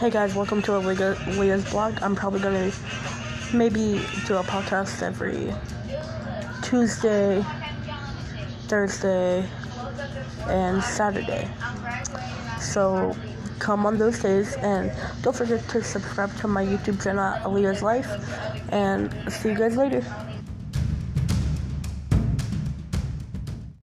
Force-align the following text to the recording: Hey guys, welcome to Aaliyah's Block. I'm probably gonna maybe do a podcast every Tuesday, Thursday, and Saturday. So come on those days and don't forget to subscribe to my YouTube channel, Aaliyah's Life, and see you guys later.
Hey 0.00 0.08
guys, 0.08 0.34
welcome 0.34 0.62
to 0.62 0.70
Aaliyah's 0.70 1.70
Block. 1.70 2.00
I'm 2.00 2.16
probably 2.16 2.40
gonna 2.40 2.72
maybe 3.52 4.00
do 4.26 4.38
a 4.38 4.42
podcast 4.42 5.02
every 5.02 5.52
Tuesday, 6.62 7.44
Thursday, 8.66 9.46
and 10.46 10.82
Saturday. 10.82 11.50
So 12.58 13.14
come 13.58 13.84
on 13.84 13.98
those 13.98 14.18
days 14.20 14.54
and 14.62 14.90
don't 15.20 15.36
forget 15.36 15.68
to 15.68 15.84
subscribe 15.84 16.34
to 16.38 16.48
my 16.48 16.64
YouTube 16.64 17.02
channel, 17.02 17.34
Aaliyah's 17.42 17.82
Life, 17.82 18.08
and 18.72 19.12
see 19.30 19.50
you 19.50 19.58
guys 19.58 19.76
later. 19.76 20.02